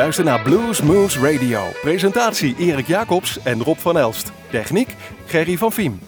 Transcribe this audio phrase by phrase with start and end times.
[0.00, 1.60] U luistert naar Blues Moose Radio.
[1.82, 4.32] Presentatie Erik Jacobs en Rob van Elst.
[4.50, 4.96] Techniek
[5.26, 6.00] Gerry van Viem.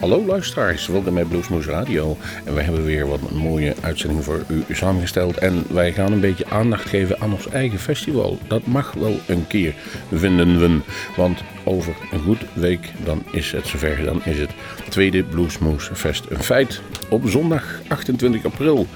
[0.00, 2.16] Hallo luisteraars, welkom bij Bluesmoes Radio.
[2.44, 5.36] En wij hebben weer wat mooie uitzending voor u samengesteld.
[5.38, 8.38] En wij gaan een beetje aandacht geven aan ons eigen festival.
[8.48, 9.74] Dat mag wel een keer,
[10.12, 10.80] vinden we.
[11.16, 14.04] Want over een goed week, dan is het zover.
[14.04, 14.50] Dan is het
[14.88, 16.80] tweede Bluesmoes Fest een feit.
[17.08, 18.86] Op zondag 28 april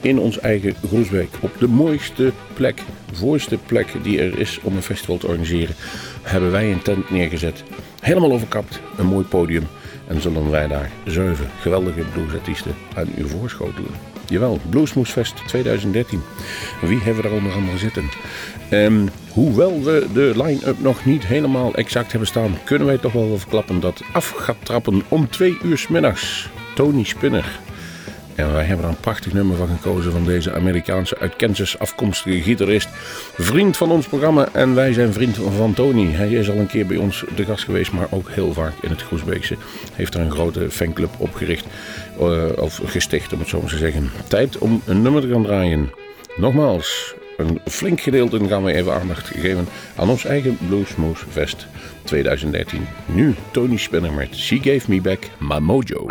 [0.00, 1.28] in ons eigen Groesbeek.
[1.40, 5.74] Op de mooiste plek, voorste plek die er is om een festival te organiseren,
[6.22, 7.64] hebben wij een tent neergezet.
[8.00, 9.66] Helemaal overkapt, een mooi podium.
[10.06, 13.90] En zullen wij daar zeven geweldige bluesartiesten aan u voorschotelen.
[14.28, 16.22] Jawel, Bluesmoesfest 2013.
[16.80, 18.10] Wie hebben we er onder andere zitten?
[18.72, 23.38] Um, hoewel we de line-up nog niet helemaal exact hebben staan, kunnen wij toch wel
[23.38, 26.50] verklappen dat af gaat trappen om twee uur s middags.
[26.74, 27.60] Tony Spinner,
[28.38, 32.42] en wij hebben er een prachtig nummer van gekozen van deze Amerikaanse uit Kansas afkomstige
[32.42, 32.88] gitarist.
[33.36, 36.12] Vriend van ons programma en wij zijn vriend van Tony.
[36.12, 38.90] Hij is al een keer bij ons de gast geweest, maar ook heel vaak in
[38.90, 39.56] het Groesbeekse.
[39.94, 41.66] Heeft er een grote fanclub opgericht,
[42.20, 44.10] uh, of gesticht om het zo maar te zeggen.
[44.28, 45.90] Tijd om een nummer te gaan draaien.
[46.36, 51.66] Nogmaals, een flink gedeelte gaan we even aandacht geven aan ons eigen Bluesmoose Fest
[52.04, 52.86] 2013.
[53.06, 56.06] Nu Tony Spinner met She Gave Me Back My Mojo.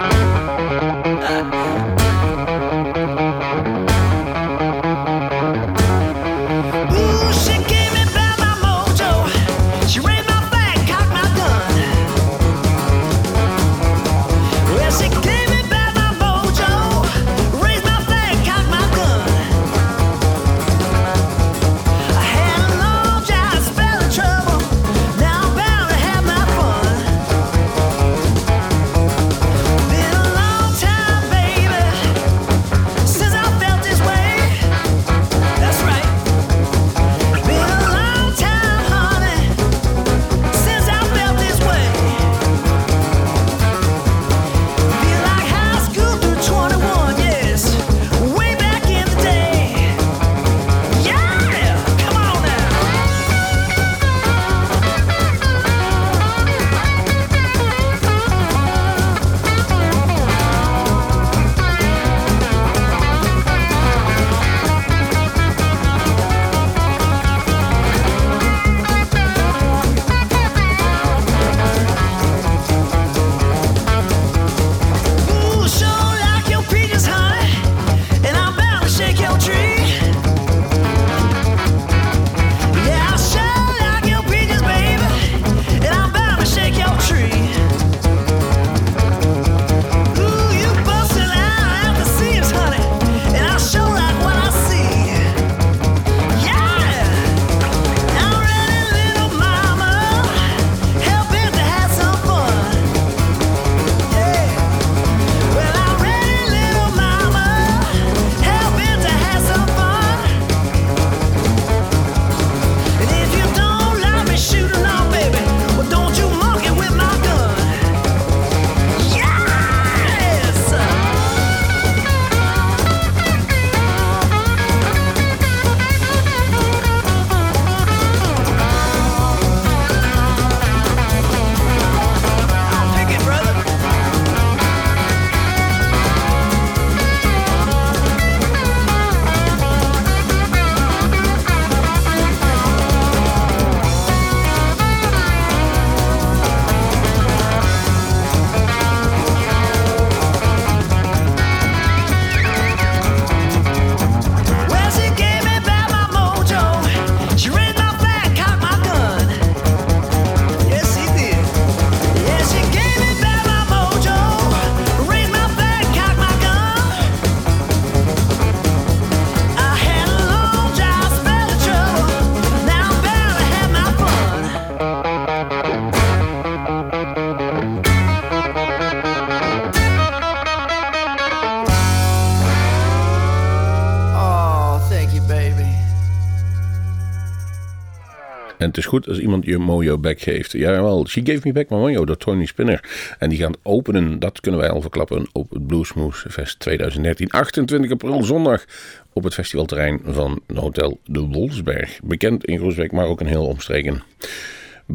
[188.78, 190.52] Het is goed als iemand je Mojo back geeft.
[190.52, 192.84] Jawel, She Gave Me Back My Mojo door Tony Spinner.
[193.20, 197.30] En die gaan openen, dat kunnen wij al verklappen, op het Bluesmoose Fest 2013.
[197.30, 198.66] 28 april zondag
[199.14, 202.00] op het festivalterrein van Hotel de Wolfsberg.
[202.04, 204.04] Bekend in Groesbeek, maar ook een heel omstreken.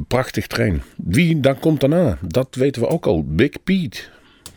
[0.09, 0.83] Prachtig trein.
[0.97, 2.19] Wie dan komt daarna?
[2.21, 3.25] Dat weten we ook al.
[3.25, 4.01] Big Pete.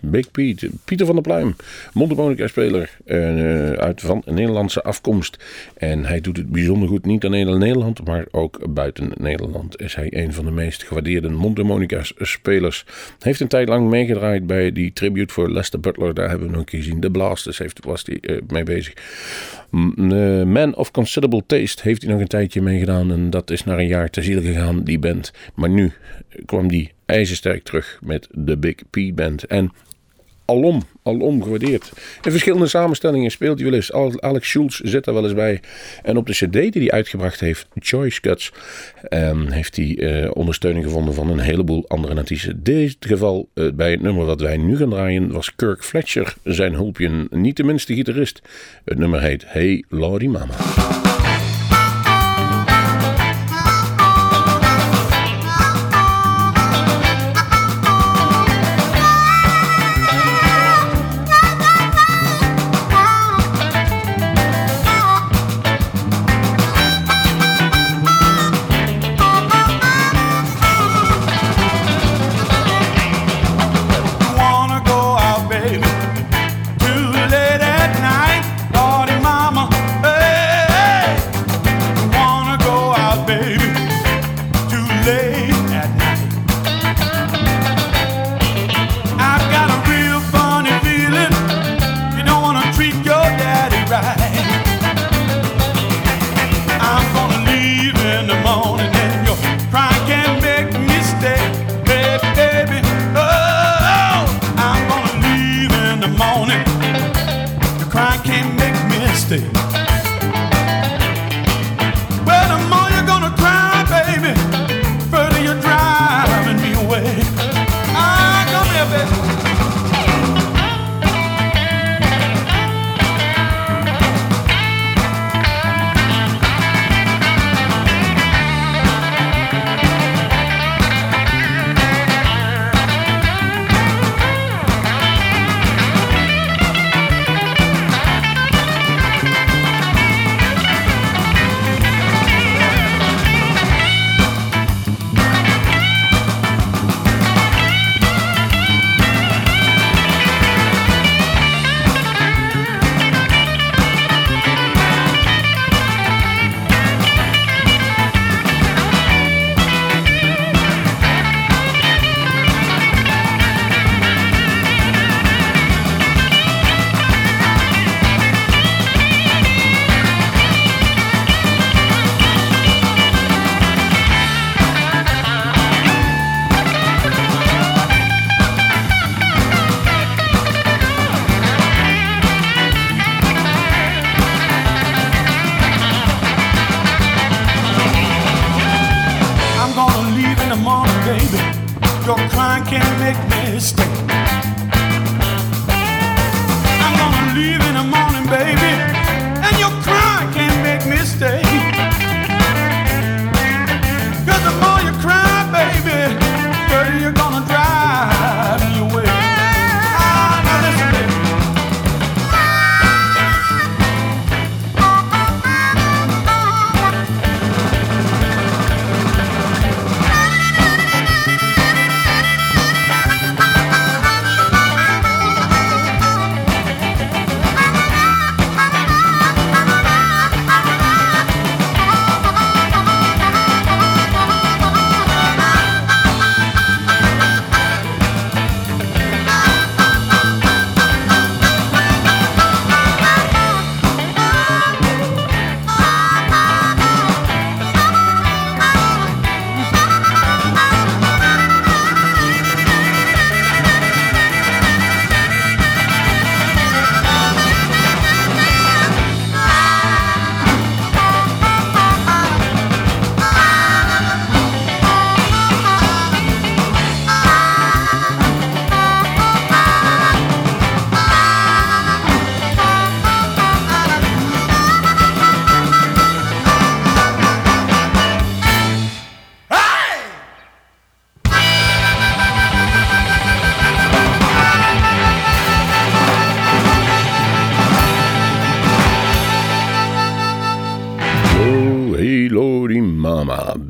[0.06, 0.69] Big Pete.
[0.86, 1.56] Pieter van der Pluim,
[1.94, 5.44] mondharmonica-speler uh, uit van Nederlandse afkomst.
[5.78, 9.81] En hij doet het bijzonder goed, niet alleen in Nederland, maar ook buiten Nederland.
[9.81, 12.86] Is hij een van de meest gewaardeerde mondharmonica-spelers.
[13.19, 16.13] Heeft een tijd lang meegedraaid bij die tribute voor Lester Butler.
[16.13, 17.00] Daar hebben we nog gezien.
[17.00, 18.94] De Blasters heeft, was hij uh, mee bezig.
[20.46, 23.12] Man of Considerable Taste heeft hij nog een tijdje meegedaan.
[23.12, 25.34] En dat is na een jaar te ziel gegaan, die band.
[25.56, 25.92] Maar nu
[26.46, 29.44] kwam die ijzersterk terug met de Big P Band.
[29.44, 29.72] En
[30.46, 31.92] alom, alom gewaardeerd.
[32.22, 33.92] In verschillende samenstellingen speelt hij wel eens.
[34.22, 35.60] Alex Schulz zit daar wel eens bij.
[36.04, 38.52] En op de cd die hij uitgebracht heeft, Choice Cuts,
[39.10, 42.64] um, heeft hij uh, ondersteuning gevonden van een heleboel andere artiesten.
[42.64, 46.74] Dit geval, uh, bij het nummer wat wij nu gaan draaien, was Kirk Fletcher zijn
[46.74, 47.28] hulpje.
[47.30, 48.42] Niet de minste gitarist.
[48.86, 51.05] Het nummer heet Hey Lordy Mama.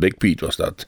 [0.06, 0.88] Big Pete was dat.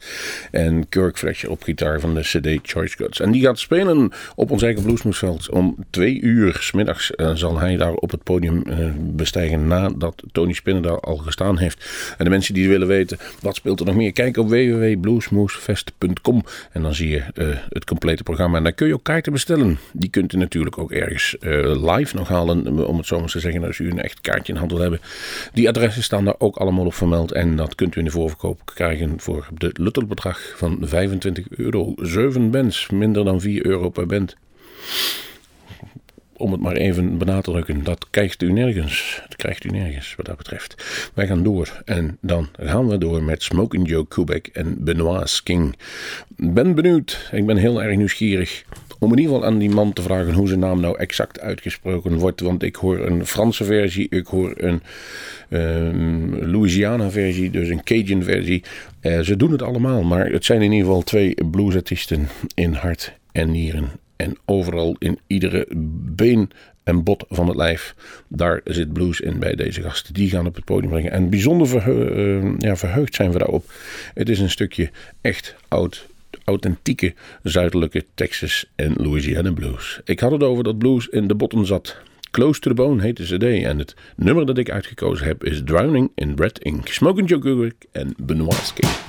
[0.52, 3.20] En Kirk Fletcher op gitaar van de CD Choice Cuts.
[3.20, 5.50] En die gaat spelen op ons eigen Bluesmoesveld.
[5.50, 10.54] Om twee uur smiddags uh, zal hij daar op het podium uh, bestijgen nadat Tony
[10.54, 11.86] Spinner daar al gestaan heeft.
[12.18, 16.82] En de mensen die willen weten wat speelt er nog meer, kijk op www.bluesmoesfest.com en
[16.82, 18.58] dan zie je uh, het complete programma.
[18.58, 19.80] En dan kun je ook kaarten bestellen.
[19.94, 23.64] Die kunt u natuurlijk ook ergens live nog halen, om het zo maar te zeggen,
[23.64, 25.00] als u een echt kaartje in hand wil hebben.
[25.54, 28.62] Die adressen staan daar ook allemaal op vermeld en dat kunt u in de voorverkoop
[28.74, 31.94] krijgen voor de luttelbedrag van 25 euro.
[31.96, 34.36] 7 bands, minder dan 4 euro per band.
[36.34, 39.22] Om het maar even benadrukken, dat krijgt u nergens.
[39.28, 40.76] Dat krijgt u nergens wat dat betreft.
[41.14, 45.76] Wij gaan door en dan gaan we door met Smoking Joe Kubek en Benoit King.
[46.36, 48.66] Ben benieuwd, ik ben heel erg nieuwsgierig
[49.00, 52.18] om in ieder geval aan die man te vragen hoe zijn naam nou exact uitgesproken
[52.18, 52.42] wordt.
[52.42, 54.82] Want ik hoor een Franse versie, ik hoor een
[55.50, 58.64] um, Louisiana versie, dus een Cajun versie.
[59.02, 63.14] Uh, ze doen het allemaal, maar het zijn in ieder geval twee bluesartiesten in hart
[63.32, 63.90] en nieren.
[64.16, 65.68] En overal in iedere
[66.16, 66.50] been
[66.84, 67.96] en bot van het lijf.
[68.28, 70.14] Daar zit blues in bij deze gasten.
[70.14, 71.12] Die gaan op het podium brengen.
[71.12, 73.72] En bijzonder uh, ja, verheugd zijn we daarop.
[74.14, 74.90] Het is een stukje
[75.22, 76.08] echt oud
[76.48, 77.14] authentieke
[77.44, 80.00] zuidelijke Texas en Louisiana blues.
[80.04, 81.98] Ik had het over dat blues in de botten zat.
[82.32, 85.62] Close to the Bone heet de cd en het nummer dat ik uitgekozen heb is
[85.66, 86.88] Drowning in Red Ink.
[86.88, 89.07] Smoking Joe en Benoit King.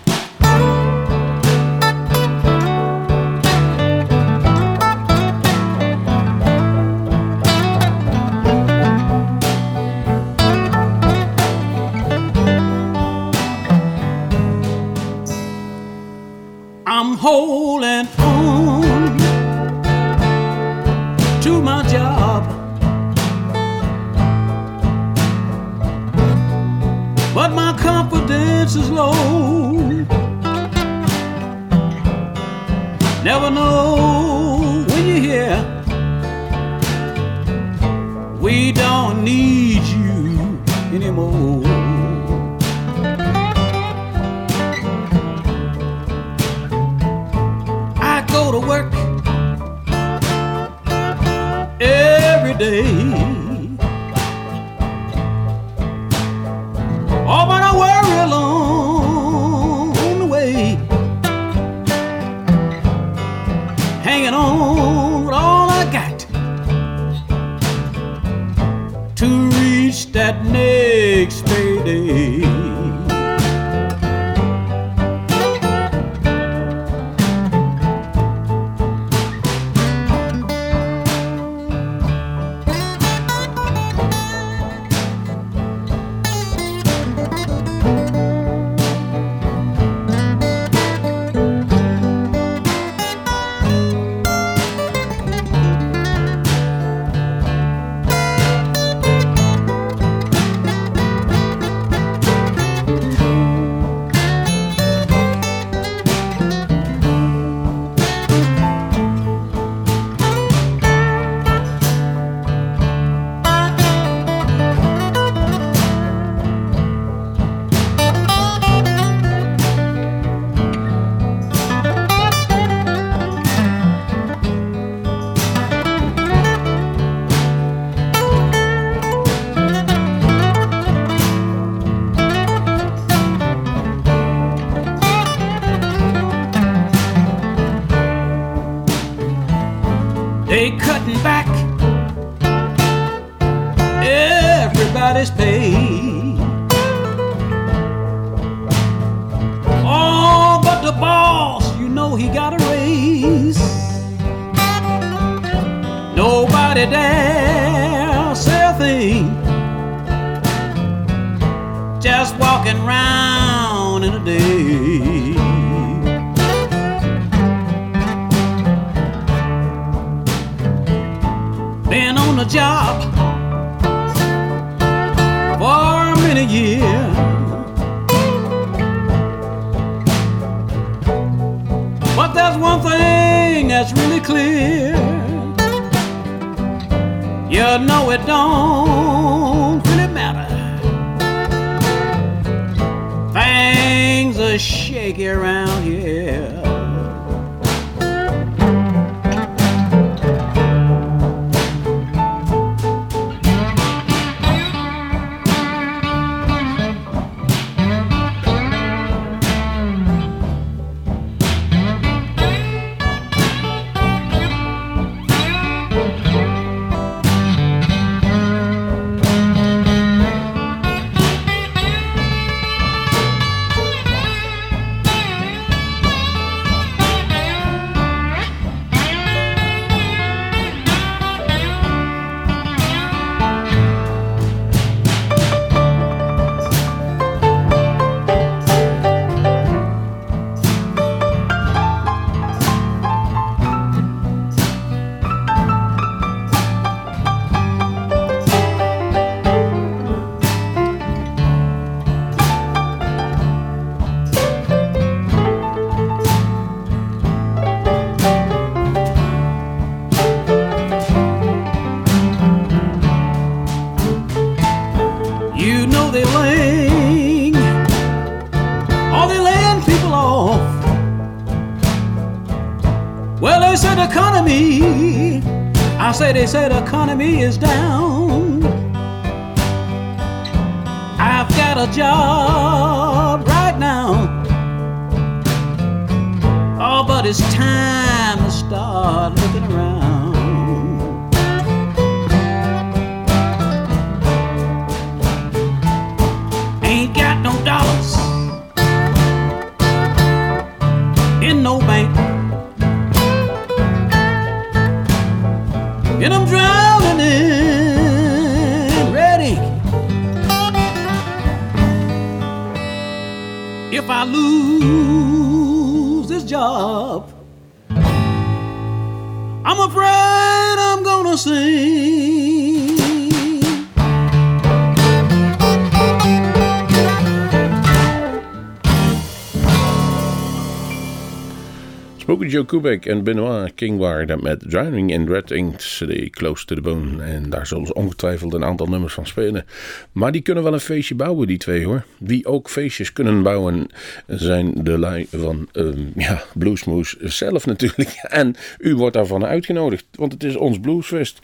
[332.68, 337.22] Kubek en Benoit King waren met Drowning in Red Ink CD Close to the Bone.
[337.22, 339.64] En daar zullen ze ongetwijfeld een aantal nummers van spelen.
[340.12, 342.04] Maar die kunnen wel een feestje bouwen, die twee hoor.
[342.18, 343.86] Wie ook feestjes kunnen bouwen
[344.26, 348.16] zijn de lui van um, ja, Bluesmoes zelf natuurlijk.
[348.28, 351.40] En u wordt daarvan uitgenodigd, want het is ons Bluesfest.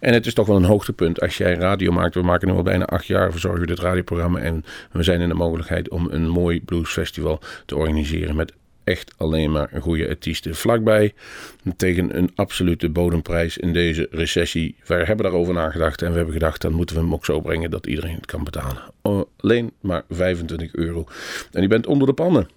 [0.00, 2.14] En het is toch wel een hoogtepunt als jij radio maakt.
[2.14, 4.38] We maken nu al bijna acht jaar, verzorgen dit radioprogramma.
[4.38, 8.52] En we zijn in de mogelijkheid om een mooi bluesfestival te organiseren met
[8.86, 11.14] echt alleen maar een goede artiesten vlakbij.
[11.76, 14.76] Tegen een absolute bodemprijs in deze recessie.
[14.86, 17.70] Wij hebben daarover nagedacht en we hebben gedacht, dan moeten we hem ook zo brengen
[17.70, 18.82] dat iedereen het kan betalen.
[19.36, 21.06] Alleen maar 25 euro.
[21.52, 22.48] En je bent onder de pannen.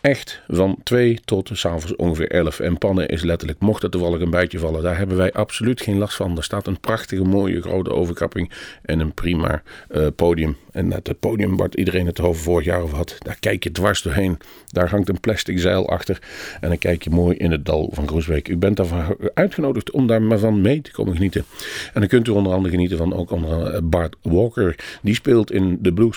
[0.00, 2.60] Echt van 2 tot s'avonds ongeveer 11.
[2.60, 5.98] En pannen is letterlijk, mocht het toevallig een bijtje vallen, daar hebben wij absoluut geen
[5.98, 6.36] last van.
[6.36, 8.52] Er staat een prachtige, mooie grote overkapping
[8.82, 10.56] en een prima uh, podium.
[10.72, 14.02] En het podium waar iedereen het over vorig jaar over had, daar kijk je dwars
[14.02, 14.38] doorheen.
[14.66, 16.22] Daar hangt een plastic zeil achter
[16.60, 18.48] en dan kijk je mooi in het dal van Groesbeek.
[18.48, 21.44] U bent daarvan uitgenodigd om daar maar van mee te komen genieten.
[21.92, 24.76] En dan kunt u onder andere genieten van ook onder Bart Walker.
[25.02, 26.08] Die speelt in de Blues.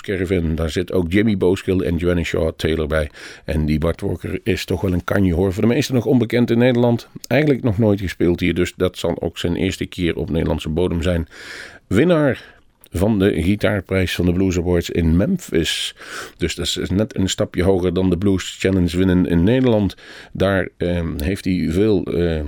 [0.54, 3.10] Daar zit ook Jimmy Booskill en Joanny Shaw Taylor bij.
[3.44, 5.52] En die Bart Walker is toch wel een kanje hoor.
[5.52, 7.08] Voor de meesten nog onbekend in Nederland.
[7.26, 8.54] Eigenlijk nog nooit gespeeld hier.
[8.54, 11.28] Dus dat zal ook zijn eerste keer op Nederlandse bodem zijn.
[11.86, 12.53] Winnaar
[12.98, 15.94] van de gitaarprijs van de Blues Awards in Memphis.
[16.36, 19.96] Dus dat is net een stapje hoger dan de Blues Challenge winnen in Nederland.
[20.32, 22.04] Daar eh, heeft hij veel...
[22.04, 22.40] Eh,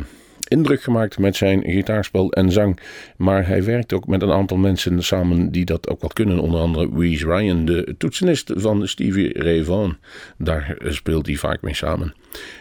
[0.49, 2.81] indruk gemaakt met zijn gitaarspel en zang.
[3.17, 6.39] Maar hij werkt ook met een aantal mensen samen die dat ook wel kunnen.
[6.39, 9.97] Onder andere Reese Ryan, de toetsenist van Stevie Ray Vaughan.
[10.39, 12.15] Daar speelt hij vaak mee samen.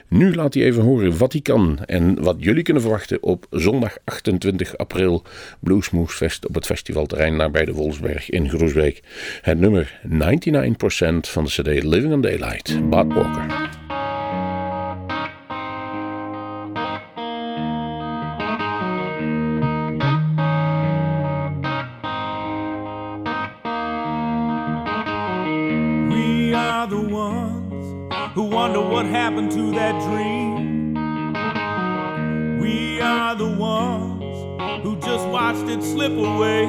[0.08, 3.98] Nu laat hij even horen wat hij kan en wat jullie kunnen verwachten op zondag
[4.04, 5.24] 28 april
[5.60, 9.02] Bluesmoose op het festivalterrein nabij de Wolfsberg in Groesbeek.
[9.42, 10.10] Het nummer 99%
[11.20, 13.75] van de CD Living on Daylight, Bart Walker.
[35.76, 36.66] It slip away.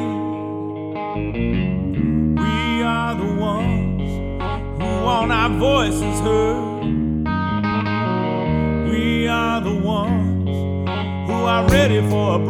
[2.43, 4.03] We are the ones
[4.81, 6.83] who want our voices heard.
[8.91, 10.49] We are the ones
[11.29, 12.46] who are ready for a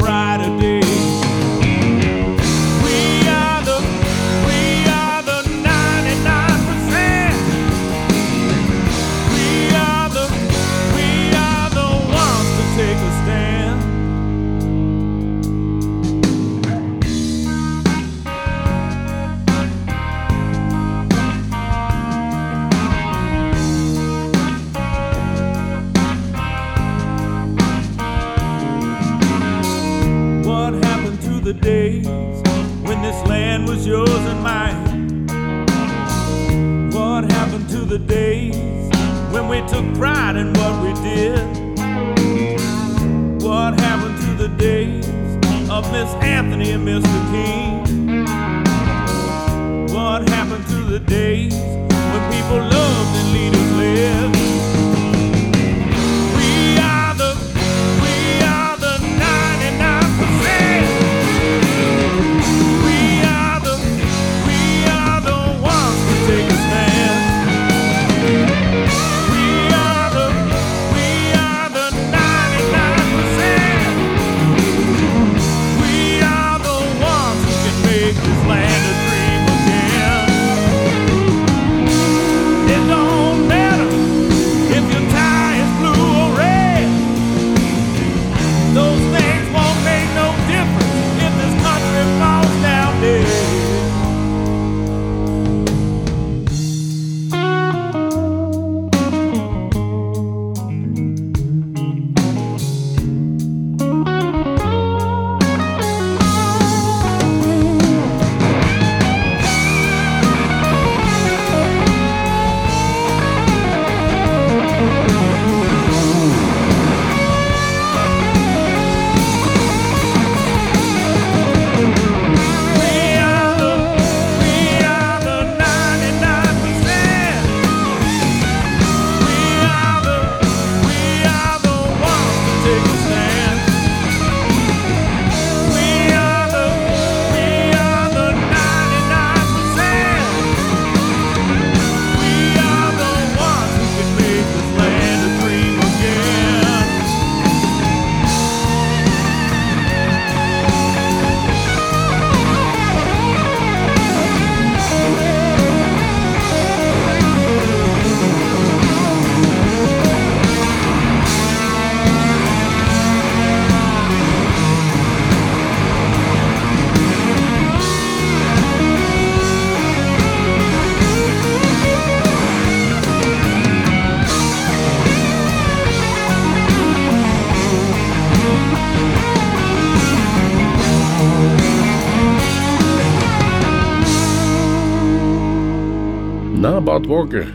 [187.07, 187.53] Walker.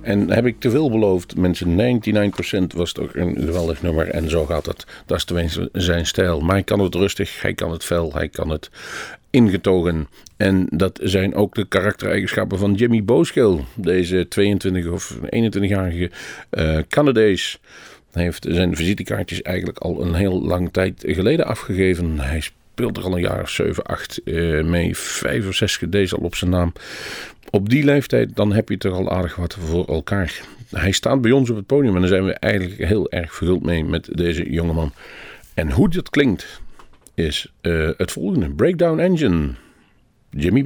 [0.00, 2.00] En heb ik te veel beloofd, mensen,
[2.72, 4.08] 99% was toch een geweldig nummer.
[4.08, 4.86] En zo gaat het.
[5.06, 6.40] Dat is tenminste zijn stijl.
[6.40, 8.70] Maar hij kan het rustig, hij kan het fel, hij kan het
[9.30, 10.08] ingetogen.
[10.36, 13.58] En dat zijn ook de karaktereigenschappen van Jimmy Booskill.
[13.74, 16.10] Deze 22 of 21-jarige
[16.50, 17.60] uh, Canadees.
[18.12, 22.18] Hij heeft zijn visitekaartjes eigenlijk al een heel lang tijd geleden afgegeven.
[22.18, 24.96] Hij speelt er al een jaar of 7, 8 uh, mee.
[24.96, 26.72] 5 of 6 deze al op zijn naam.
[27.50, 30.40] Op die leeftijd, dan heb je toch al aardig wat voor elkaar.
[30.70, 33.62] Hij staat bij ons op het podium en daar zijn we eigenlijk heel erg verguld
[33.62, 34.92] mee met deze jongeman.
[35.54, 36.60] En hoe dat klinkt,
[37.14, 39.48] is uh, het volgende: Breakdown Engine.
[40.30, 40.62] Jimmy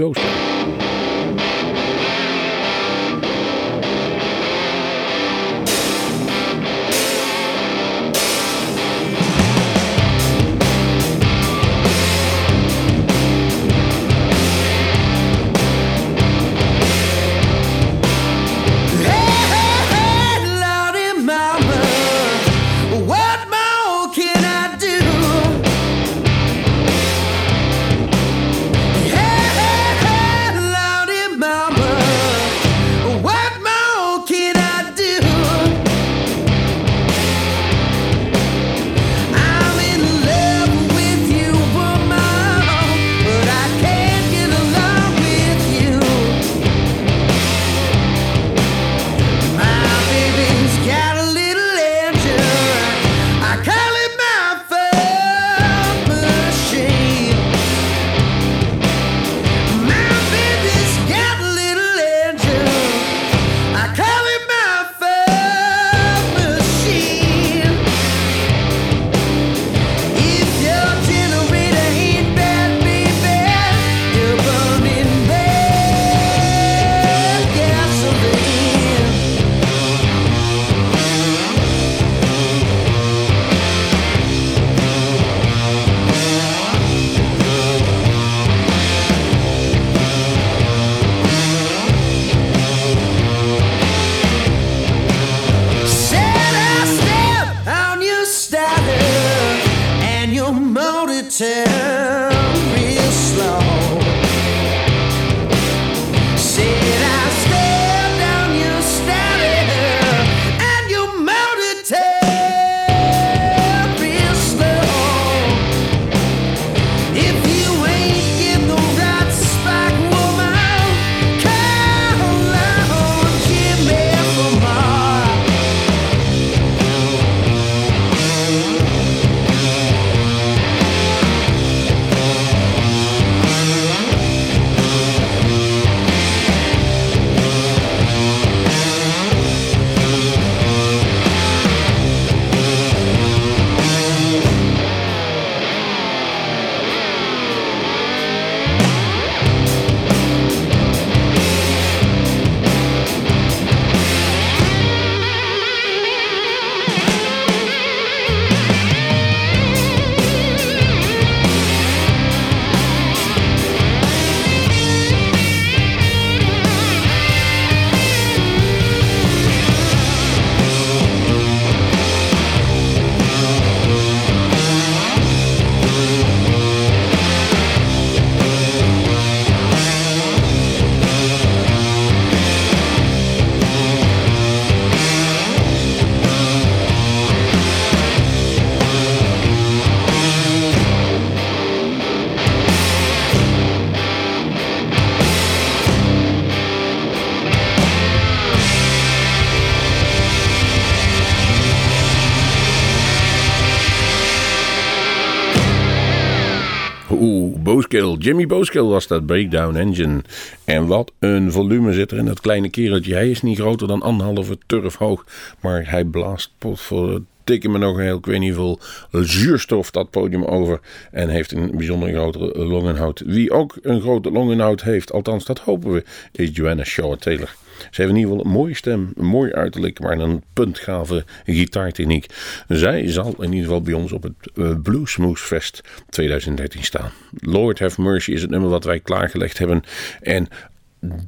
[207.96, 210.22] Jimmy Booskill was dat Breakdown Engine.
[210.64, 213.14] En wat een volume zit er in dat kleine kereltje.
[213.14, 215.24] Hij is niet groter dan anderhalve turf hoog.
[215.60, 218.80] Maar hij blaast pot voor tikken me nog een heel, ik weet niet veel,
[219.10, 220.80] zuurstof dat podium over.
[221.10, 223.22] En heeft een bijzonder grote longenhoud.
[223.24, 227.54] Wie ook een grote longenhoud heeft, althans dat hopen we, is Joanna Shaw Taylor.
[227.78, 232.26] Ze heeft in ieder geval een mooie stem, een mooi uiterlijk, maar een puntgave gitaartechniek.
[232.68, 237.10] Zij zal in ieder geval bij ons op het uh, Bluesmoose Fest 2013 staan.
[237.40, 239.82] Lord Have Mercy is het nummer wat wij klaargelegd hebben.
[240.20, 240.48] En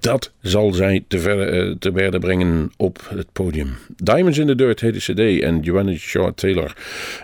[0.00, 3.76] dat zal zij te, ver, te berden brengen op het podium.
[3.96, 6.76] Diamonds in the Dirt heet de CD en Joanna Shaw Taylor,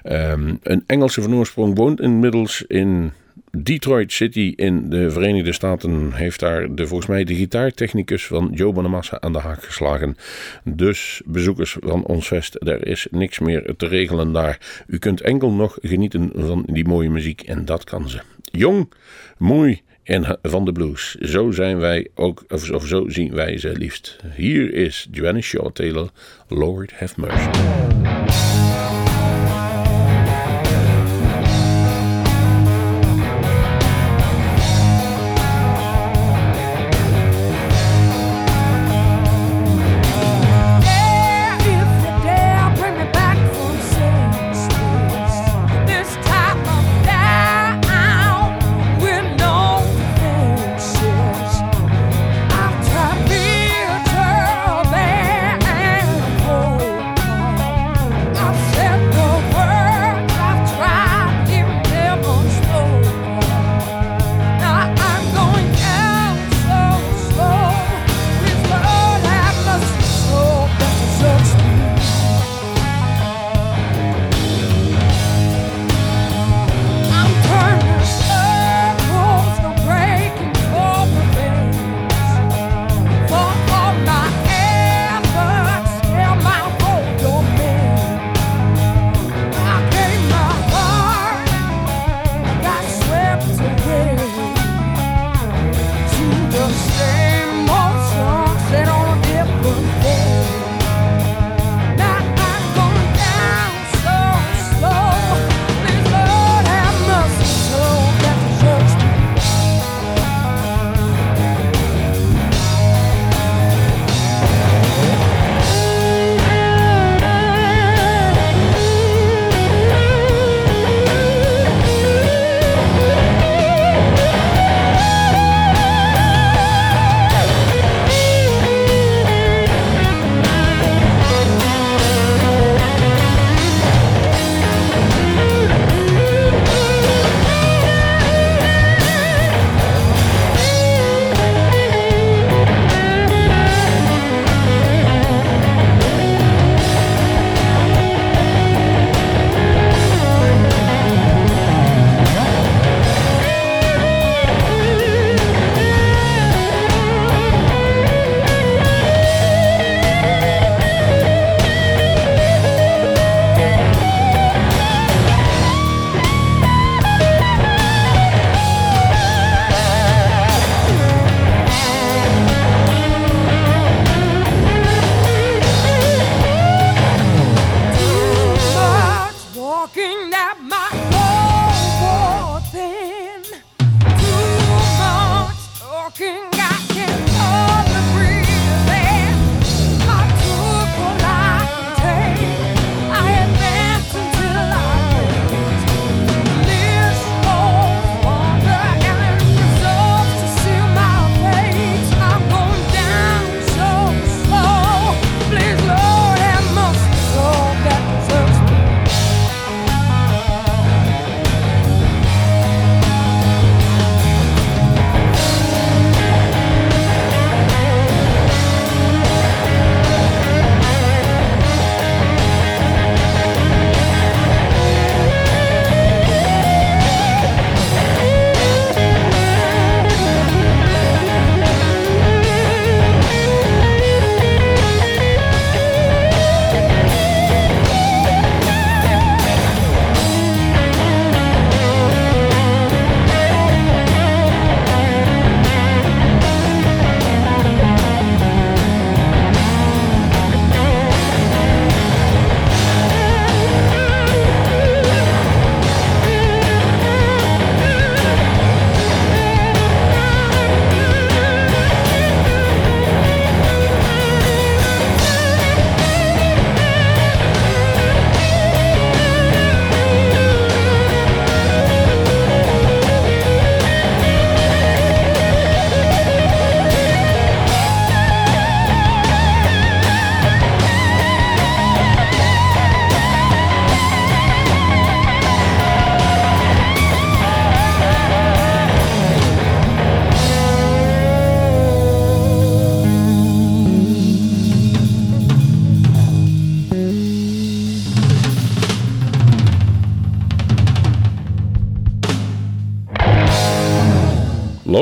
[0.05, 3.13] um, een Engelse van oorsprong, woont inmiddels in
[3.57, 8.73] Detroit City in de Verenigde Staten heeft daar de, volgens mij de gitaartechnicus van Joe
[8.73, 10.17] Bonamassa aan de haak geslagen.
[10.65, 14.85] Dus bezoekers van ons fest, er is niks meer te regelen daar.
[14.87, 18.21] U kunt enkel nog genieten van die mooie muziek en dat kan ze.
[18.43, 18.93] Jong,
[19.39, 21.15] mooi en van de blues.
[21.15, 24.17] Zo zijn wij ook, of, zo zien wij ze liefst.
[24.35, 26.11] Hier is Joanna Shaw Taylor,
[26.49, 28.54] Lord Have Mercy.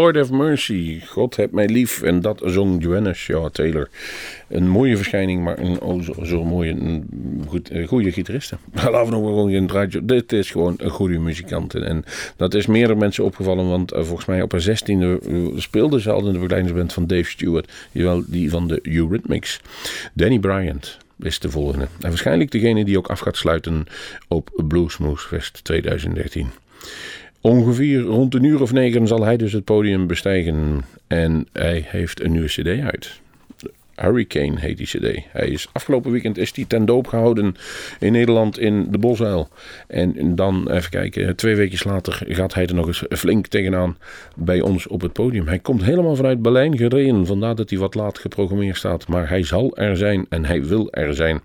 [0.02, 2.02] Lord of Mercy, God heb mij lief.
[2.02, 3.88] En dat zong Joanna Shaw Taylor.
[4.48, 8.56] Een mooie verschijning, maar een zo, zo mooie, een goed, een goede gitariste.
[8.72, 10.04] We nog gewoon geen draadje.
[10.04, 11.74] Dit is gewoon een goede muzikant.
[11.74, 12.04] En
[12.36, 16.10] dat is meerdere mensen opgevallen, want uh, volgens mij op haar zestiende uh, speelde ze
[16.10, 17.72] al in de begeleidingsband van Dave Stewart.
[17.92, 19.60] Jawel, die van de Eurythmics.
[20.12, 21.84] Danny Bryant is de volgende.
[22.00, 23.86] En waarschijnlijk degene die ook af gaat sluiten
[24.28, 26.50] op Bluesmoose Fest 2013.
[27.42, 30.84] Ongeveer rond een uur of negen zal hij dus het podium bestijgen.
[31.06, 33.20] En hij heeft een nieuwe cd uit.
[33.94, 35.24] Hurricane heet die cd.
[35.32, 37.54] Hij is, afgelopen weekend is hij ten doop gehouden
[37.98, 39.48] in Nederland in de Bosuil.
[39.86, 43.96] En dan, even kijken, twee weken later gaat hij er nog eens flink tegenaan
[44.36, 45.46] bij ons op het podium.
[45.46, 49.08] Hij komt helemaal vanuit Berlijn gereden, vandaar dat hij wat laat geprogrammeerd staat.
[49.08, 51.40] Maar hij zal er zijn en hij wil er zijn.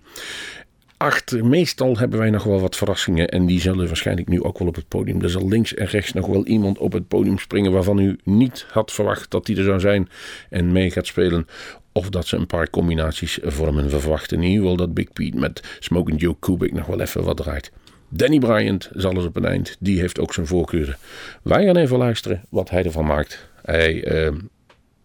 [0.98, 4.68] Achter, meestal hebben wij nog wel wat verrassingen en die zullen waarschijnlijk nu ook wel
[4.68, 5.22] op het podium.
[5.22, 8.66] Er zal links en rechts nog wel iemand op het podium springen waarvan u niet
[8.70, 10.08] had verwacht dat die er zou zijn
[10.50, 11.46] en mee gaat spelen.
[11.92, 13.90] Of dat ze een paar combinaties vormen.
[13.90, 17.24] We verwachten in ieder geval dat Big Pete met Smoking Joe Kubik nog wel even
[17.24, 17.72] wat draait.
[18.08, 19.76] Danny Bryant zal eens op een eind.
[19.80, 20.96] Die heeft ook zijn voorkeuren.
[21.42, 23.48] Wij gaan even luisteren wat hij ervan maakt.
[23.62, 24.32] Hij uh,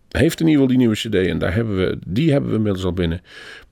[0.10, 2.86] heeft in ieder geval die nieuwe cd en daar hebben we, die hebben we inmiddels
[2.86, 3.21] al binnen.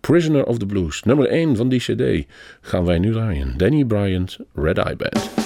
[0.01, 2.25] Prisoner of the Blues, nummer 1 van die cd,
[2.61, 3.57] gaan wij nu draaien.
[3.57, 5.40] Danny Bryant, Red Eye Band.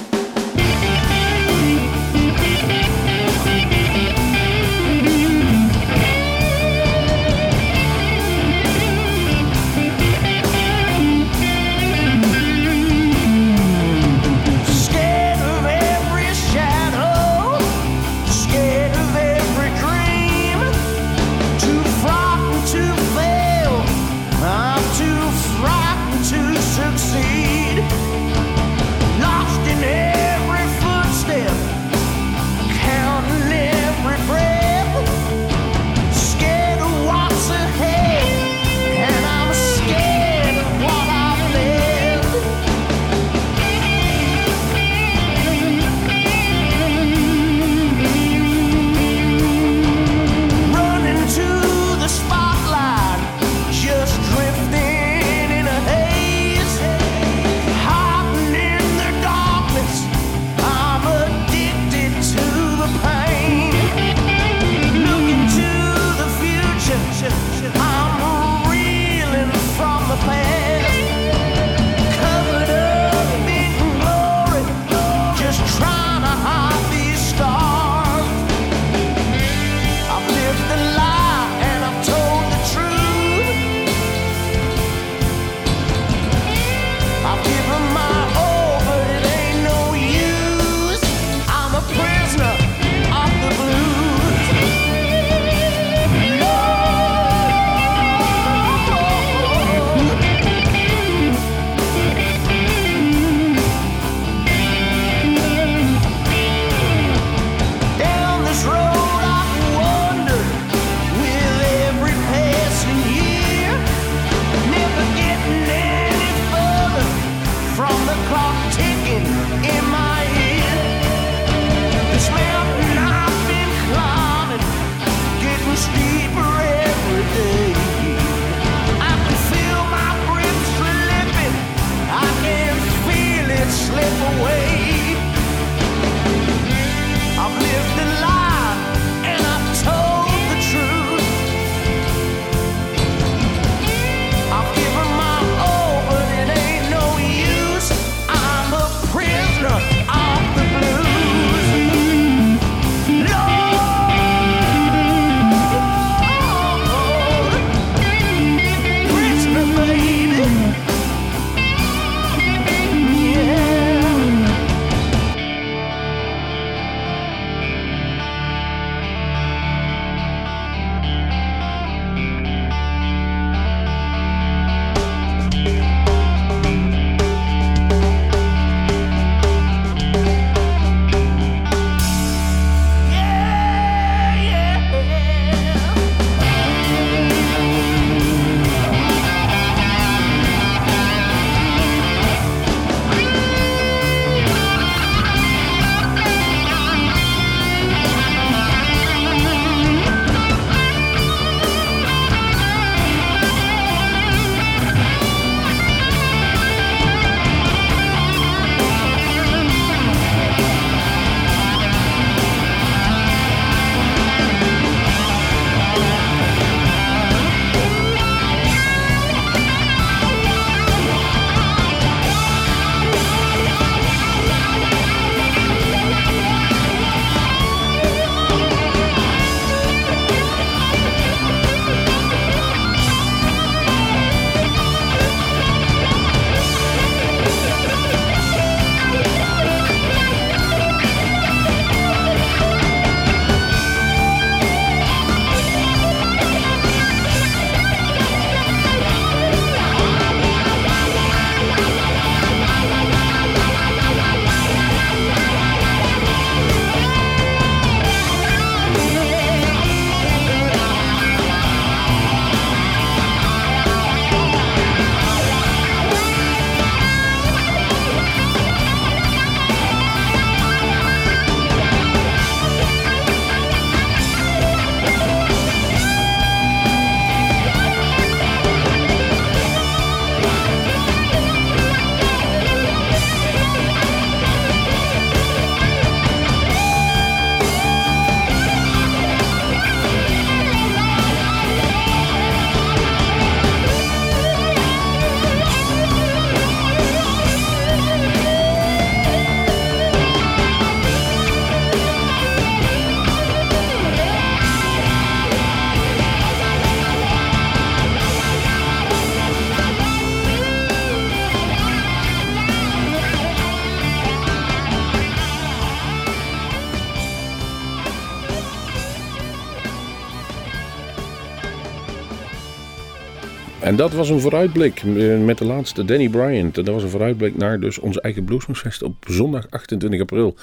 [323.96, 326.78] Dat was een vooruitblik eh, met de laatste Danny Bryant.
[326.78, 330.56] En dat was een vooruitblik naar dus onze eigen Bluesmoesfest op zondag 28 april.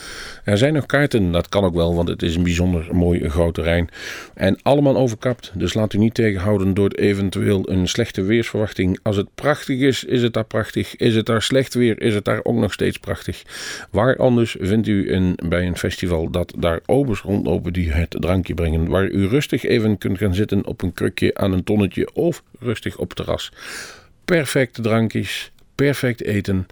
[0.44, 3.54] Er zijn nog kaarten, dat kan ook wel, want het is een bijzonder mooi groot
[3.54, 3.88] terrein.
[4.34, 8.98] En allemaal overkapt, dus laat u niet tegenhouden door eventueel een slechte weersverwachting.
[9.02, 10.96] Als het prachtig is, is het daar prachtig.
[10.96, 13.42] Is het daar slecht weer, is het daar ook nog steeds prachtig.
[13.90, 18.54] Waar anders vindt u een, bij een festival dat daar obers rondlopen die het drankje
[18.54, 18.88] brengen.
[18.88, 22.96] Waar u rustig even kunt gaan zitten op een krukje aan een tonnetje of rustig
[22.96, 23.20] op het
[24.24, 26.66] Perfecte drankjes, perfect eten,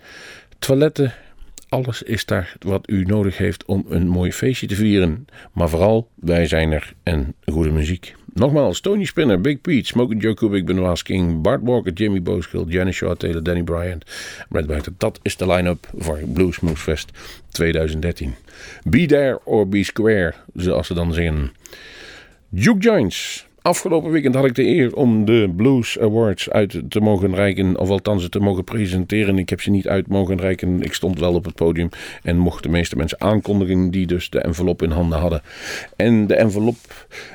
[0.59, 1.15] toiletten.
[1.69, 5.27] Alles is daar wat u nodig heeft om een mooi feestje te vieren.
[5.53, 8.15] Maar vooral, wij zijn er en goede muziek.
[8.35, 12.97] Nogmaals, Tony Spinner, Big Pete, Smoking Joe Kubik, Benoit King, Bart Walker, Jimmy Booskill, Janis
[12.97, 14.05] Shaw Taylor, Danny Bryant.
[14.99, 17.11] Dat is de line-up voor Bluesmoose Fest
[17.51, 18.35] 2013.
[18.85, 21.53] Be there or be square, zoals ze dan zeggen.
[22.49, 23.49] Duke Joints.
[23.63, 27.89] Afgelopen weekend had ik de eer om de Blues Awards uit te mogen reiken, of
[27.89, 29.39] althans te mogen presenteren.
[29.39, 30.83] Ik heb ze niet uit mogen reiken.
[30.83, 31.89] Ik stond wel op het podium
[32.23, 35.43] en mocht de meeste mensen aankondigen die dus de envelop in handen hadden.
[35.97, 36.77] En de envelop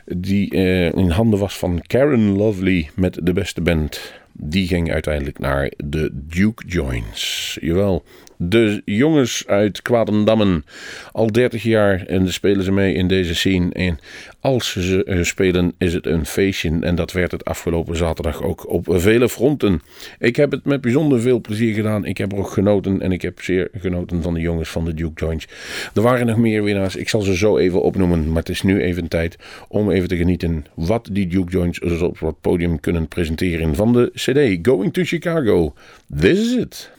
[0.05, 4.13] die eh, in handen was van Karen Lovely met de beste band.
[4.31, 7.57] Die ging uiteindelijk naar de Duke Joints.
[7.61, 8.03] Jawel,
[8.37, 10.65] de jongens uit Kwadendammen.
[11.11, 13.71] Al 30 jaar en spelen ze mee in deze scene.
[13.71, 13.99] En
[14.39, 16.77] als ze eh, spelen is het een feestje.
[16.81, 19.81] En dat werd het afgelopen zaterdag ook op vele fronten.
[20.19, 22.05] Ik heb het met bijzonder veel plezier gedaan.
[22.05, 23.01] Ik heb er ook genoten.
[23.01, 25.47] En ik heb zeer genoten van de jongens van de Duke Joints.
[25.93, 26.95] Er waren nog meer winnaars.
[26.95, 28.27] Ik zal ze zo even opnoemen.
[28.27, 32.01] Maar het is nu even tijd om even te genieten wat die Duke Joints dus
[32.01, 33.75] op het podium kunnen presenteren.
[33.75, 35.73] Van de CD Going to Chicago.
[36.19, 36.91] This is it.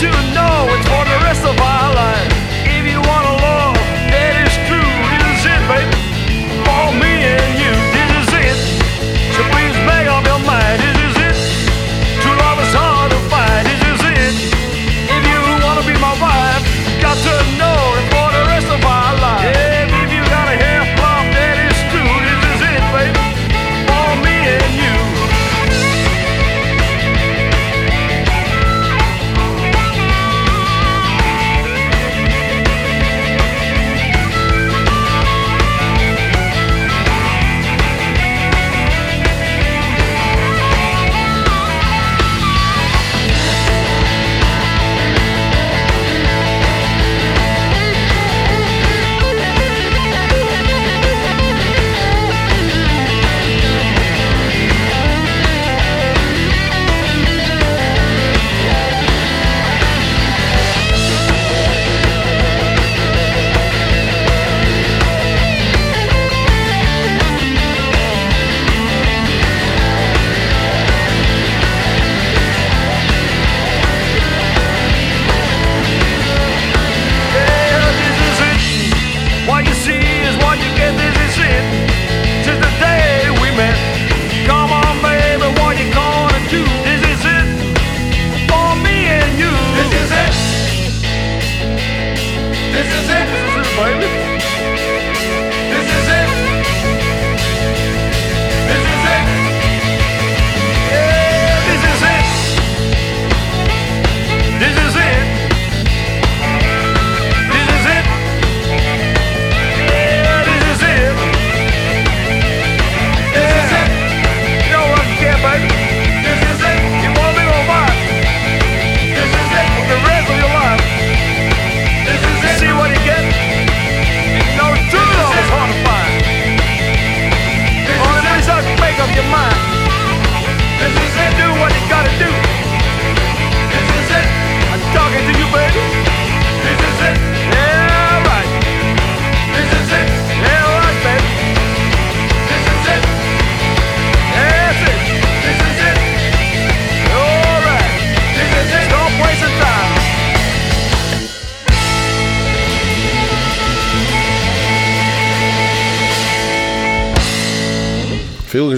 [0.00, 0.33] To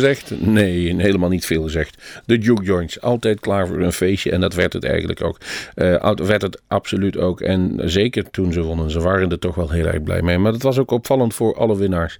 [0.07, 2.23] Veel Nee, helemaal niet veel gezegd.
[2.27, 4.31] De Juke Joints, altijd klaar voor een feestje.
[4.31, 5.39] En dat werd het eigenlijk ook.
[5.75, 7.41] Eh, werd het absoluut ook.
[7.41, 8.91] En zeker toen ze wonnen.
[8.91, 10.39] Ze waren er toch wel heel erg blij mee.
[10.39, 12.19] Maar dat was ook opvallend voor alle winnaars.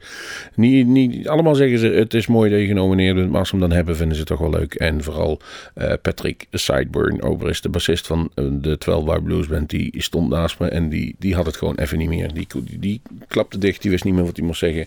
[0.55, 3.31] Niet, niet, allemaal zeggen ze, het is mooi dat je genomineerd.
[3.31, 4.75] Maar als ze hem dan hebben, vinden ze het toch wel leuk.
[4.75, 5.41] En vooral
[5.75, 9.71] eh, Patrick Sideburn, overigens de bassist van eh, de 12 Bar Blues Band.
[9.71, 12.33] Die stond naast me en die, die had het gewoon even niet meer.
[12.33, 14.87] Die, die, die klapte dicht, die wist niet meer wat hij moest zeggen.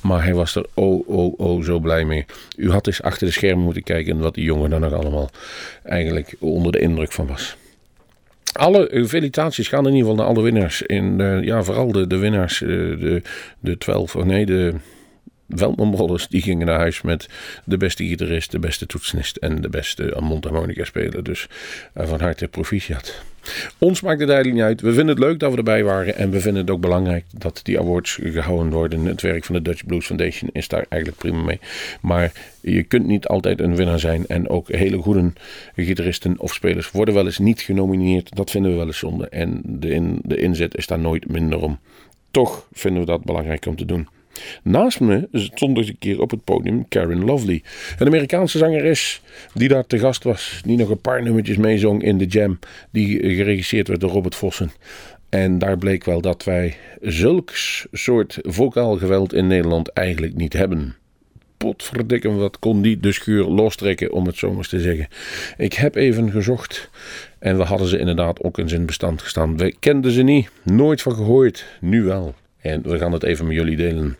[0.00, 2.24] Maar hij was er oh, oh, oh zo blij mee.
[2.56, 5.30] U had eens achter de schermen moeten kijken wat die jongen daar nog allemaal
[5.82, 7.56] eigenlijk onder de indruk van was.
[8.52, 10.82] Alle felicitaties gaan in ieder geval naar alle winnaars.
[10.82, 12.68] In, uh, ja, vooral de, de winnaars, uh,
[13.00, 13.22] de,
[13.60, 14.74] de 12, of nee, de
[15.48, 17.28] Veldman Brothers, die gingen naar huis met
[17.64, 21.22] de beste gitarist, de beste toetsenist en de beste mondharmonica speler.
[21.22, 21.48] Dus
[21.94, 23.22] uh, van harte proficiat.
[23.78, 24.80] Ons maakt het eigenlijk niet uit.
[24.80, 26.16] We vinden het leuk dat we erbij waren.
[26.16, 29.04] En we vinden het ook belangrijk dat die awards gehouden worden.
[29.04, 31.60] Het werk van de Dutch Blues Foundation is daar eigenlijk prima mee.
[32.00, 34.26] Maar je kunt niet altijd een winnaar zijn.
[34.26, 35.32] En ook hele goede
[35.76, 38.36] gitaristen of spelers worden wel eens niet genomineerd.
[38.36, 39.28] Dat vinden we wel eens zonde.
[39.28, 41.78] En de, in, de inzet is daar nooit minder om.
[42.30, 44.08] Toch vinden we dat belangrijk om te doen.
[44.62, 47.62] Naast me stond een keer op het podium Karen Lovely.
[47.98, 49.20] Een Amerikaanse zangeres
[49.54, 50.60] die daar te gast was.
[50.64, 52.58] Die nog een paar nummertjes meezong in de jam.
[52.90, 54.70] Die geregisseerd werd door Robert Vossen.
[55.28, 60.94] En daar bleek wel dat wij zulks soort vocaal geweld in Nederland eigenlijk niet hebben.
[61.56, 65.08] Potverdikken, wat kon die de schuur lostrekken, om het zo maar eens te zeggen.
[65.56, 66.90] Ik heb even gezocht
[67.38, 69.56] en we hadden ze inderdaad ook eens in bestand gestaan.
[69.56, 72.34] We kenden ze niet, nooit van gehoord, nu wel.
[72.60, 74.16] En we gaan het even met jullie delen.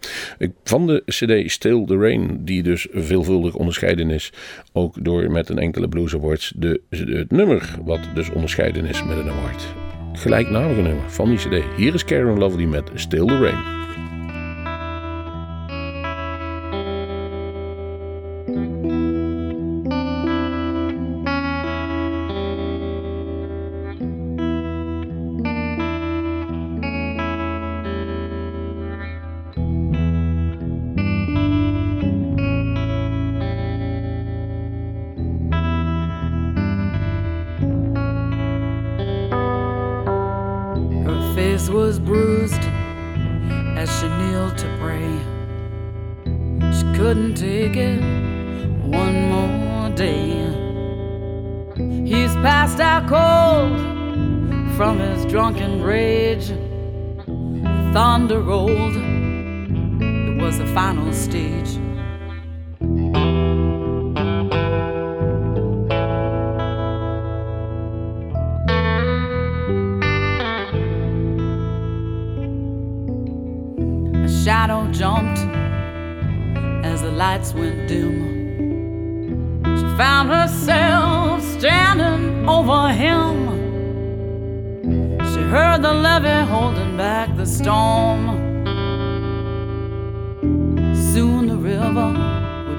[0.64, 4.32] Van de CD Still the Rain, die dus veelvuldig onderscheiden is,
[4.72, 9.16] ook door met een enkele Blues Awards, de, het nummer wat dus onderscheiden is met
[9.16, 9.74] een award.
[10.12, 11.64] Gelijknamige nummer van die CD.
[11.76, 13.85] Hier is Karen Lovely met Still the Rain.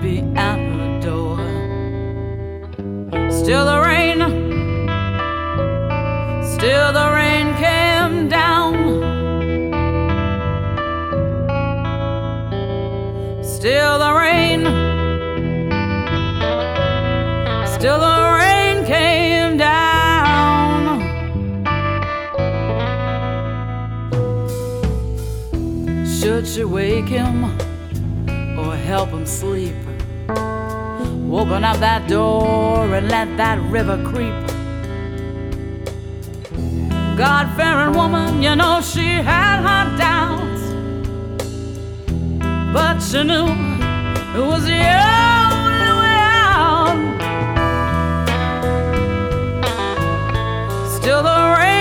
[0.02, 1.38] Be at the door.
[3.32, 4.20] Still the rain,
[6.44, 8.76] still the rain came down.
[13.44, 14.66] Still the rain,
[17.66, 21.02] still the rain came down.
[26.06, 27.46] Should she wake him
[28.60, 29.87] or help him sleep?
[31.32, 34.34] Open up that door and let that river creep.
[37.18, 40.48] God fearing woman, you know she had her doubts
[42.78, 43.48] but she knew
[44.38, 44.84] it was the
[45.56, 46.20] only way
[46.54, 47.00] out.
[50.96, 51.77] Still, the rain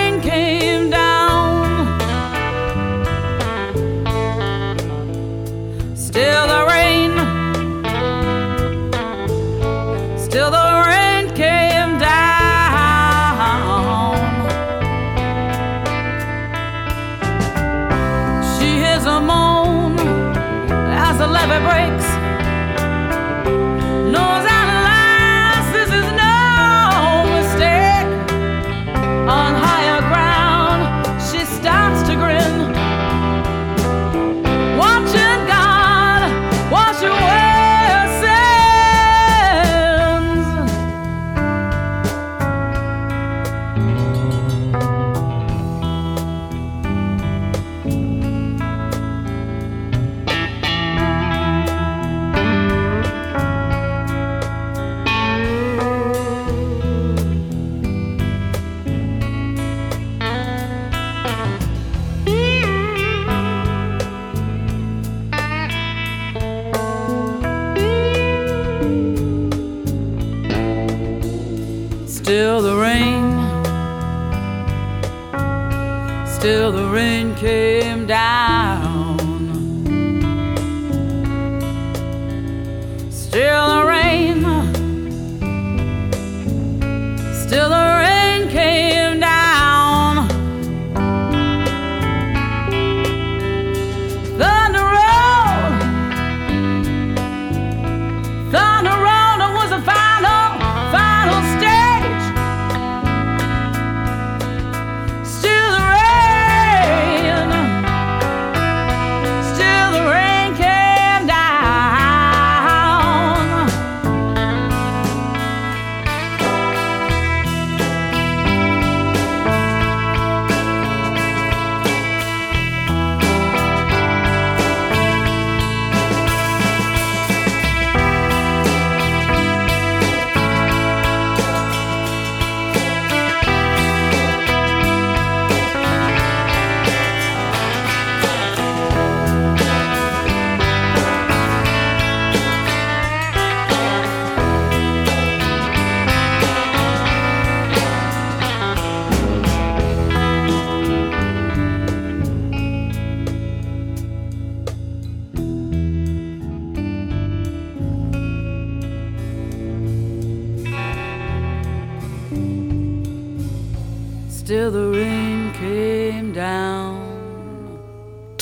[72.26, 72.65] Still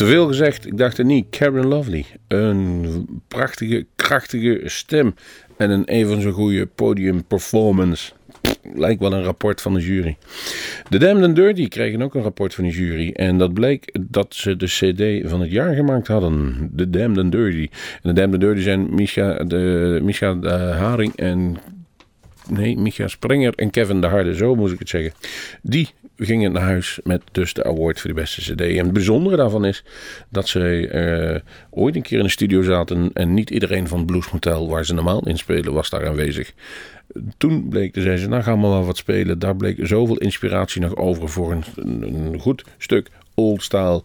[0.05, 1.27] Te veel gezegd, ik dacht er niet.
[1.31, 2.05] Karen Lovely.
[2.29, 5.15] Een prachtige, krachtige stem.
[5.57, 8.13] En een even zo goede podiumperformance.
[8.75, 10.17] Lijkt wel een rapport van de jury.
[10.89, 13.11] De Damned and Dirty kregen ook een rapport van de jury.
[13.11, 16.69] En dat bleek dat ze de CD van het jaar gemaakt hadden.
[16.73, 17.69] De Damned and Dirty.
[17.71, 21.57] En de Damned and Dirty zijn Misha, de, de Haring en
[22.49, 25.13] Nee, Micha Springer en Kevin de Harde, zo moet ik het zeggen.
[25.63, 28.61] Die gingen naar huis met dus de award voor de beste CD.
[28.61, 29.85] En het bijzondere daarvan is
[30.29, 31.41] dat ze eh,
[31.71, 34.95] ooit een keer in de studio zaten en niet iedereen van Blues Motel, waar ze
[34.95, 36.53] normaal in spelen, was daar aanwezig.
[37.37, 39.39] Toen bleek, toen zei ze, nou gaan we wel wat spelen.
[39.39, 44.03] Daar bleek zoveel inspiratie nog over voor een, een, een goed stuk old-style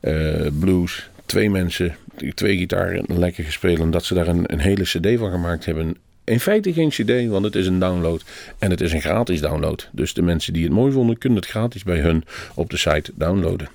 [0.00, 1.10] eh, blues.
[1.26, 1.96] Twee mensen,
[2.34, 3.78] twee gitaren, lekker gespeeld.
[3.78, 5.96] En dat ze daar een, een hele CD van gemaakt hebben.
[6.28, 8.24] In feite geen CD, want het is een download.
[8.58, 9.88] En het is een gratis download.
[9.92, 12.24] Dus de mensen die het mooi vonden, kunnen het gratis bij hun
[12.54, 13.68] op de site downloaden.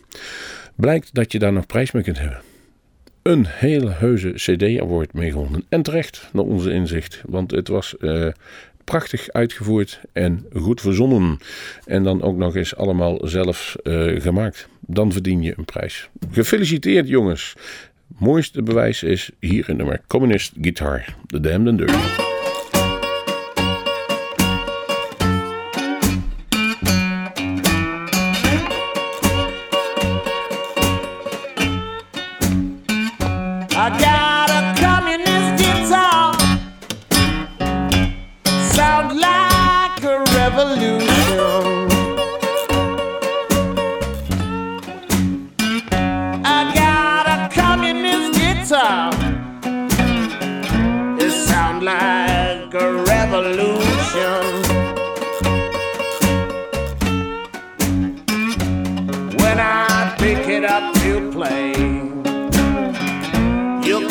[0.75, 2.41] Blijkt dat je daar nog prijs mee kunt hebben.
[3.21, 5.63] Een hele heuse CD-award meegewonnen.
[5.69, 7.21] En terecht, naar onze inzicht.
[7.25, 8.27] Want het was eh,
[8.83, 11.37] prachtig uitgevoerd en goed verzonnen.
[11.85, 14.67] En dan ook nog eens allemaal zelf eh, gemaakt.
[14.79, 16.09] Dan verdien je een prijs.
[16.31, 17.53] Gefeliciteerd jongens.
[18.17, 21.05] Mooiste bewijs is hier een nummer Communist Guitar.
[21.27, 22.22] The Damned and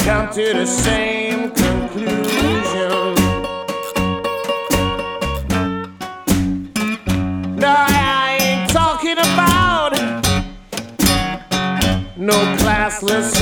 [0.04, 3.14] come to the same conclusion.
[7.56, 9.92] No, I ain't talking about
[12.16, 13.41] no classless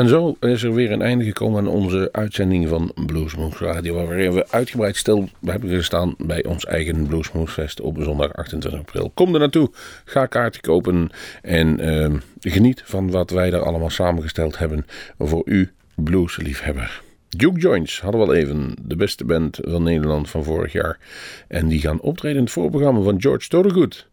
[0.00, 3.94] En zo is er weer een einde gekomen aan onze uitzending van Bluesmoose Radio.
[3.94, 9.10] Waarin we uitgebreid stil hebben gestaan bij ons eigen Bluesmoose Fest op zondag 28 april.
[9.14, 9.70] Kom er naartoe,
[10.04, 11.10] ga kaarten kopen
[11.42, 14.86] en ehm, geniet van wat wij daar allemaal samengesteld hebben
[15.18, 17.02] voor u bluesliefhebber.
[17.28, 20.98] Duke Joints hadden we al even, de beste band van Nederland van vorig jaar.
[21.48, 24.08] En die gaan optreden in het voorprogramma van George Thorogood.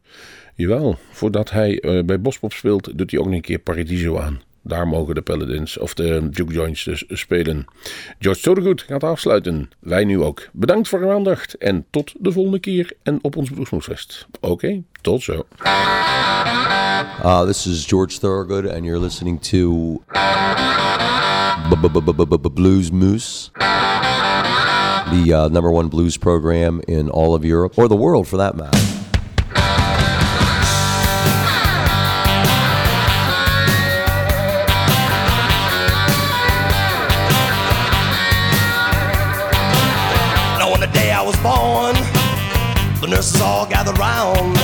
[0.55, 4.41] Jawel, voordat hij eh, bij Bospop speelt, doet hij ook nog een keer Paradiso aan.
[4.67, 7.65] Daar mogen de Paladins of de Duke Joints dus spelen.
[8.19, 9.69] George Thorogood gaat afsluiten.
[9.79, 10.47] Wij nu ook.
[10.53, 14.27] Bedankt voor uw aandacht en tot de volgende keer en op ons Bluesmoesfest.
[14.39, 15.45] Oké, tot zo.
[17.23, 20.03] Uh, this is George Thorogood, and you're listening to
[22.53, 23.51] Blues Moose,
[25.11, 28.55] the uh, number one blues program in all of Europe, or the world for that
[28.55, 28.86] matter.
[43.17, 44.55] Nurses all gathered round,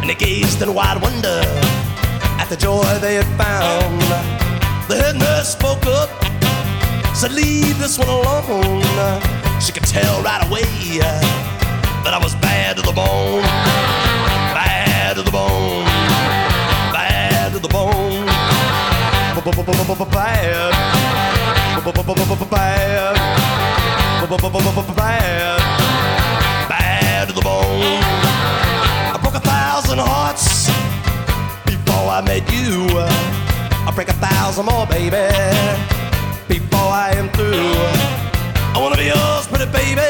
[0.00, 1.42] and they gazed in wide wonder
[2.40, 4.00] at the joy they had found.
[4.88, 6.08] The head nurse spoke up,
[7.14, 8.82] said, "Leave this one alone."
[9.60, 10.64] She could tell right away
[12.04, 13.44] that I was bad to the bone,
[14.58, 15.84] bad to the bone,
[16.96, 18.24] bad to the bone,
[19.44, 20.10] bad, bad,
[24.96, 25.63] bad,
[32.50, 32.86] you.
[33.86, 35.28] I break a thousand more, baby,
[36.48, 37.70] before I am through.
[38.74, 40.02] I wanna be yours, pretty baby,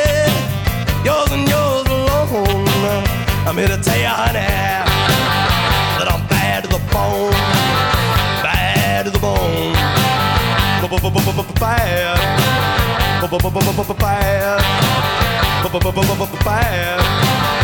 [1.05, 3.05] yours and yours alone.
[3.47, 4.41] I'm here to tell you, honey,
[5.99, 7.33] that I'm bad to the bone,
[8.43, 9.75] bad to the bone,
[11.59, 12.21] bad,
[16.17, 17.64] bad, bad